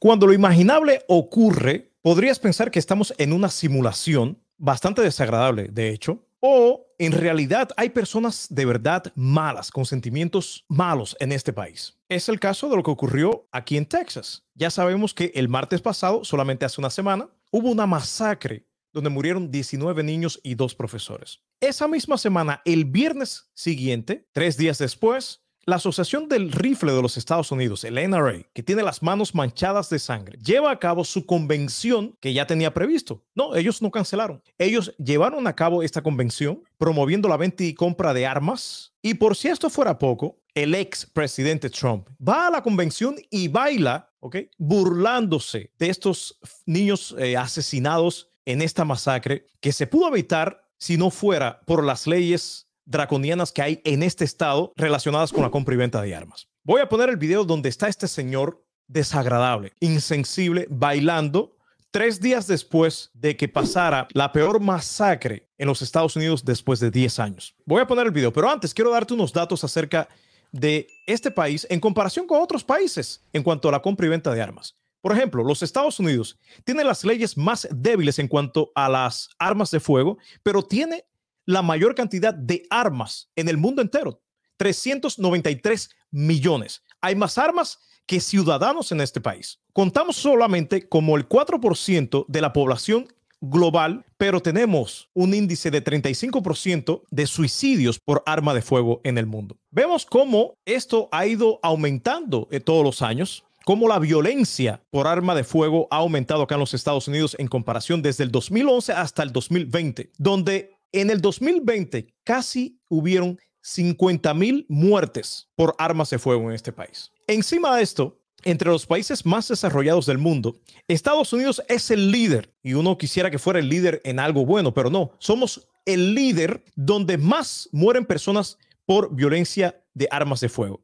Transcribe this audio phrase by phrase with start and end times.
[0.00, 6.26] Cuando lo imaginable ocurre, podrías pensar que estamos en una simulación bastante desagradable, de hecho,
[6.40, 11.98] o en realidad hay personas de verdad malas, con sentimientos malos en este país.
[12.08, 14.42] Es el caso de lo que ocurrió aquí en Texas.
[14.54, 18.64] Ya sabemos que el martes pasado, solamente hace una semana, hubo una masacre
[18.94, 21.42] donde murieron 19 niños y dos profesores.
[21.60, 27.16] Esa misma semana, el viernes siguiente, tres días después, la Asociación del Rifle de los
[27.16, 31.26] Estados Unidos, el NRA, que tiene las manos manchadas de sangre, lleva a cabo su
[31.26, 33.22] convención que ya tenía previsto.
[33.34, 34.42] No, ellos no cancelaron.
[34.58, 38.92] Ellos llevaron a cabo esta convención promoviendo la venta y compra de armas.
[39.02, 43.48] Y por si esto fuera poco, el ex presidente Trump va a la convención y
[43.48, 44.36] baila, ¿ok?
[44.58, 51.10] Burlándose de estos niños eh, asesinados en esta masacre que se pudo evitar si no
[51.10, 55.78] fuera por las leyes draconianas que hay en este estado relacionadas con la compra y
[55.78, 56.48] venta de armas.
[56.62, 61.56] Voy a poner el video donde está este señor desagradable, insensible, bailando
[61.90, 66.90] tres días después de que pasara la peor masacre en los Estados Unidos después de
[66.90, 67.54] 10 años.
[67.64, 70.08] Voy a poner el video, pero antes quiero darte unos datos acerca
[70.52, 74.32] de este país en comparación con otros países en cuanto a la compra y venta
[74.32, 74.74] de armas.
[75.00, 79.70] Por ejemplo, los Estados Unidos tiene las leyes más débiles en cuanto a las armas
[79.70, 81.04] de fuego, pero tiene
[81.50, 84.22] la mayor cantidad de armas en el mundo entero,
[84.56, 86.82] 393 millones.
[87.00, 89.60] Hay más armas que ciudadanos en este país.
[89.72, 93.08] Contamos solamente como el 4% de la población
[93.40, 99.26] global, pero tenemos un índice de 35% de suicidios por arma de fuego en el
[99.26, 99.56] mundo.
[99.70, 105.34] Vemos cómo esto ha ido aumentando en todos los años cómo la violencia por arma
[105.34, 109.22] de fuego ha aumentado acá en los Estados Unidos en comparación desde el 2011 hasta
[109.22, 116.48] el 2020, donde en el 2020 casi hubieron 50 mil muertes por armas de fuego
[116.48, 117.12] en este país.
[117.26, 122.54] Encima de esto, entre los países más desarrollados del mundo, Estados Unidos es el líder
[122.62, 126.64] y uno quisiera que fuera el líder en algo bueno, pero no, somos el líder
[126.74, 130.82] donde más mueren personas por violencia de armas de fuego.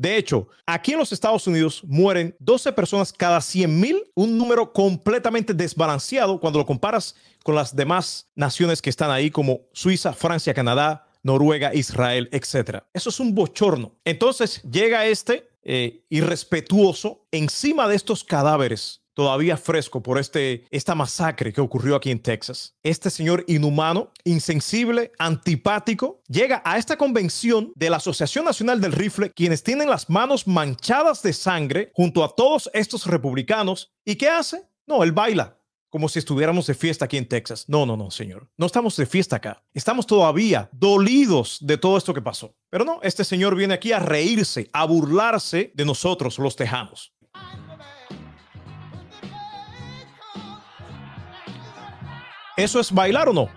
[0.00, 4.72] De hecho, aquí en los Estados Unidos mueren 12 personas cada 100 mil, un número
[4.72, 10.54] completamente desbalanceado cuando lo comparas con las demás naciones que están ahí como Suiza, Francia,
[10.54, 12.78] Canadá, Noruega, Israel, etc.
[12.94, 13.94] Eso es un bochorno.
[14.06, 21.52] Entonces llega este eh, irrespetuoso encima de estos cadáveres todavía fresco por este, esta masacre
[21.52, 22.74] que ocurrió aquí en Texas.
[22.82, 29.30] Este señor inhumano, insensible, antipático, llega a esta convención de la Asociación Nacional del Rifle,
[29.30, 33.92] quienes tienen las manos manchadas de sangre junto a todos estos republicanos.
[34.04, 34.64] ¿Y qué hace?
[34.86, 35.56] No, él baila
[35.90, 37.64] como si estuviéramos de fiesta aquí en Texas.
[37.68, 38.48] No, no, no, señor.
[38.56, 39.62] No estamos de fiesta acá.
[39.74, 42.54] Estamos todavía dolidos de todo esto que pasó.
[42.70, 47.12] Pero no, este señor viene aquí a reírse, a burlarse de nosotros, los tejanos.
[52.56, 53.48] ¿Eso es bailar o no?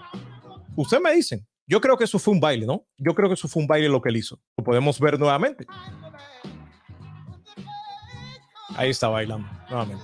[0.75, 1.45] Usted me dicen.
[1.65, 2.85] Yo creo que eso fue un baile, ¿no?
[2.97, 4.39] Yo creo que eso fue un baile lo que él hizo.
[4.57, 5.65] Lo podemos ver nuevamente.
[8.75, 10.03] Ahí está bailando nuevamente.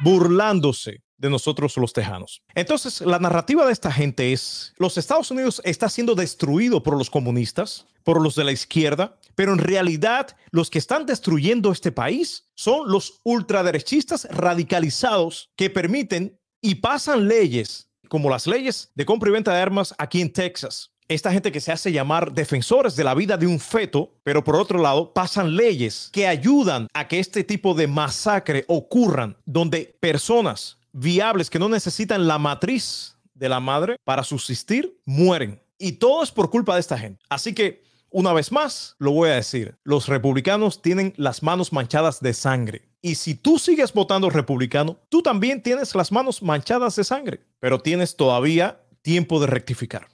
[0.00, 2.42] Burlándose de nosotros los tejanos.
[2.54, 7.10] Entonces, la narrativa de esta gente es, los Estados Unidos está siendo destruido por los
[7.10, 12.50] comunistas, por los de la izquierda, pero en realidad los que están destruyendo este país
[12.54, 19.32] son los ultraderechistas radicalizados que permiten y pasan leyes como las leyes de compra y
[19.32, 20.90] venta de armas aquí en Texas.
[21.06, 24.56] Esta gente que se hace llamar defensores de la vida de un feto, pero por
[24.56, 30.78] otro lado pasan leyes que ayudan a que este tipo de masacre ocurran, donde personas
[30.92, 35.60] viables que no necesitan la matriz de la madre para subsistir mueren.
[35.78, 37.22] Y todo es por culpa de esta gente.
[37.28, 42.20] Así que una vez más, lo voy a decir, los republicanos tienen las manos manchadas
[42.20, 42.88] de sangre.
[43.04, 47.78] Y si tú sigues votando republicano, tú también tienes las manos manchadas de sangre, pero
[47.78, 50.08] tienes todavía tiempo de rectificar.